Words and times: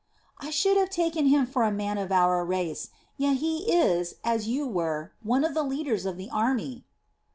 "I 0.39 0.49
should 0.49 0.77
have 0.77 0.89
taken 0.89 1.27
him 1.27 1.45
for 1.45 1.61
a 1.61 1.71
man 1.71 1.99
of 1.99 2.11
our 2.11 2.43
race, 2.43 2.89
yet 3.17 3.37
he 3.37 3.71
is, 3.71 4.15
as 4.23 4.47
you 4.47 4.65
were, 4.65 5.11
one 5.21 5.43
of 5.43 5.53
the 5.53 5.61
leaders 5.61 6.07
in 6.07 6.17
the 6.17 6.31
army." 6.31 6.85